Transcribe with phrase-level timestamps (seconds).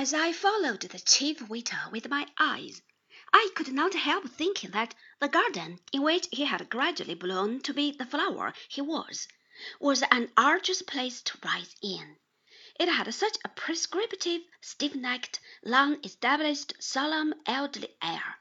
[0.00, 2.82] As I followed the chief waiter with my eyes,
[3.32, 7.74] I could not help thinking that the garden in which he had gradually blown to
[7.74, 9.26] be the flower he was,
[9.80, 12.16] was an arduous place to rise in.
[12.78, 18.36] It had such a prescriptive, stiff necked, long established, solemn, elderly air.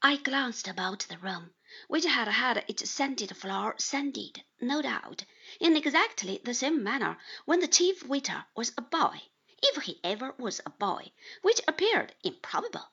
[0.00, 1.52] I glanced about the room,
[1.88, 5.26] which had had its sanded floor sanded, no doubt,
[5.60, 9.20] in exactly the same manner when the chief waiter was a boy
[9.62, 12.88] if he ever was a boy, which appeared improbable,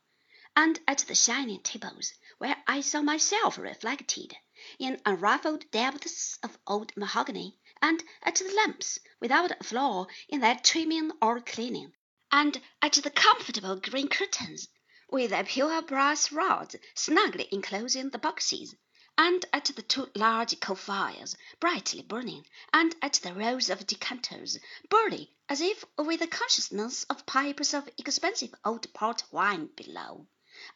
[0.53, 4.35] and at the shining tables, where I saw myself reflected
[4.77, 10.59] in unruffled depths of old mahogany, and at the lamps without a flaw in their
[10.61, 11.93] trimming or cleaning,
[12.33, 14.67] and at the comfortable green curtains
[15.09, 18.75] with their pure brass rods snugly enclosing the boxes
[19.19, 24.57] and at the two large coal fires brightly burning, and at the rows of decanters,
[24.89, 30.25] burly as if with the consciousness of pipes of expensive old port wine below,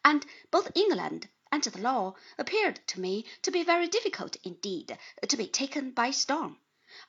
[0.04, 5.36] and both England and the law appeared to me to be very difficult indeed to
[5.36, 6.58] be taken by storm,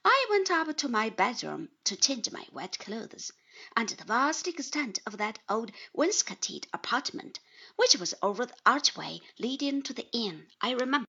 [0.05, 3.31] I went up to my bedroom to change my wet clothes,
[3.75, 7.39] and the vast extent of that old wainscoted apartment,
[7.75, 11.07] which was over the archway leading to the inn, I remember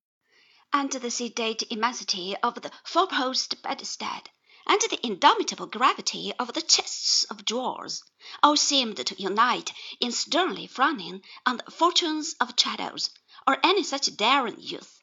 [0.77, 4.29] and the sedate immensity of the four post bedstead,
[4.67, 8.03] and the indomitable gravity of the chests of drawers,
[8.43, 13.09] all seemed to unite in sternly frowning on the fortunes of Traddles,
[13.47, 15.01] or any such daring youth.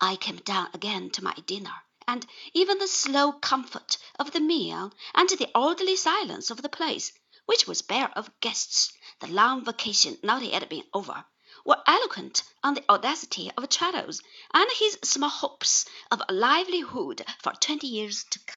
[0.00, 4.92] I came down again to my dinner, and even the slow comfort of the meal
[5.14, 7.12] and the orderly silence of the place,
[7.46, 11.24] which was bare of guests, the long vacation not yet being over
[11.64, 14.20] were eloquent on the audacity of Traddles
[14.52, 18.54] and his small hopes of a livelihood for twenty years to come.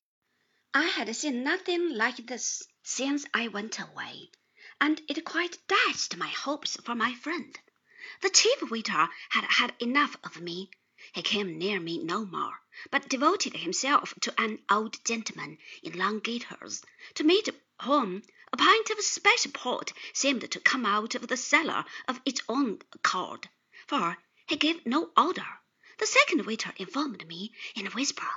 [0.74, 4.30] I had seen nothing like this since I went away,
[4.82, 7.58] and it quite dashed my hopes for my friend.
[8.22, 10.70] The chief waiter had had enough of me.
[11.14, 12.60] He came near me no more,
[12.92, 16.84] but devoted himself to an old gentleman in long gaiters,
[17.16, 17.50] to meet
[17.82, 18.24] whom
[18.54, 22.80] a pint of special port seemed to come out of the cellar of its own
[22.94, 23.50] accord,
[23.88, 25.46] for he gave no order.
[25.98, 28.28] The second waiter informed me in a whisper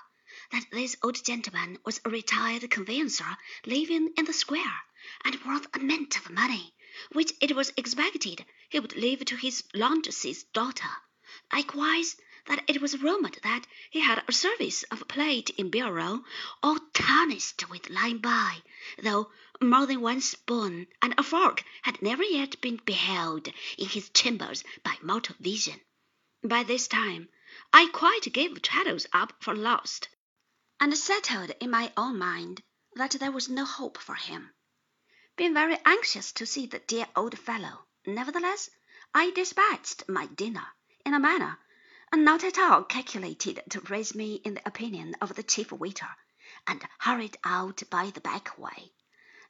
[0.51, 4.83] that this old gentleman was a retired conveyancer living in the square,
[5.25, 6.75] and worth a mint of money,
[7.13, 10.91] which it was expected he would leave to his laundress's daughter.
[11.53, 12.17] Likewise,
[12.47, 16.25] that it was rumored that he had a service of plate in bureau,
[16.63, 18.63] all tarnished with lying by,
[19.03, 19.31] though
[19.61, 23.47] more than one spoon and a fork had never yet been beheld
[23.77, 25.79] in his chambers by mortal vision.
[26.43, 27.29] By this time
[27.75, 30.09] I quite gave Traddles up for lost,
[30.81, 32.63] and settled in my own mind
[32.95, 34.55] that there was no hope for him.
[35.37, 38.71] Being very anxious to see the dear old fellow, nevertheless,
[39.15, 40.67] I dispatched my dinner
[41.05, 41.59] in a manner
[42.13, 46.09] not at all calculated to raise me in the opinion of the chief waiter,
[46.67, 48.93] and hurried out by the back way.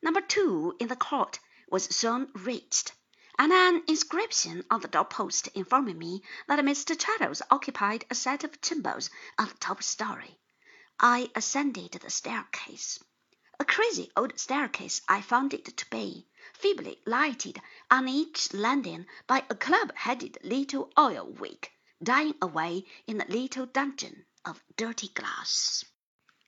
[0.03, 1.39] Number two in the court
[1.71, 2.93] was soon reached,
[3.39, 6.99] and an inscription on the doorpost informing me that Mr.
[6.99, 10.39] Traddles occupied a set of chambers on the top story.
[10.99, 13.03] I ascended the staircase.
[13.59, 17.61] A crazy old staircase I found it to be, feebly lighted
[17.91, 21.73] on each landing by a club-headed little oil wick,
[22.03, 25.85] dying away in a little dungeon of dirty glass.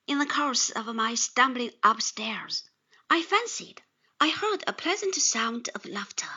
[0.07, 2.69] In the course of my stumbling upstairs,
[3.11, 3.83] I fancied
[4.19, 6.29] I heard a pleasant sound of laughter,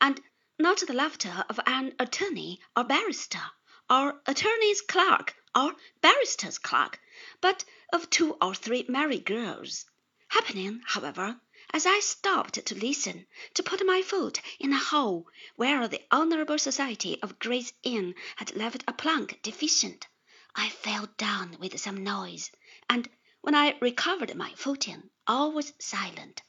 [0.00, 0.20] and
[0.58, 3.42] not the laughter of an attorney or barrister,
[3.90, 7.00] or attorney's clerk or barrister's clerk,
[7.40, 9.84] but of two or three merry girls.
[10.28, 11.40] Happening, however,
[11.74, 15.26] as I stopped to listen, to put my foot in a hole
[15.56, 20.06] where the Honourable Society of Gray's Inn had left a plank deficient,
[20.54, 22.52] I fell down with some noise,
[22.88, 26.42] and when I recovered my footing, all was silent.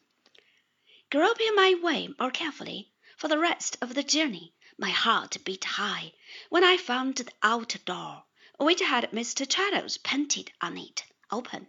[1.10, 6.14] Groping my way more carefully for the rest of the journey, my heart beat high
[6.50, 8.26] when I found the outer door,
[8.60, 9.50] which had Mr.
[9.50, 11.66] Traddles painted on it, open.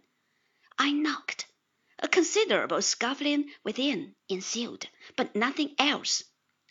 [0.77, 1.46] I knocked.
[1.99, 6.23] A considerable scuffling within ensued, but nothing else.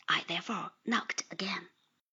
[0.07, 1.67] I therefore knocked again.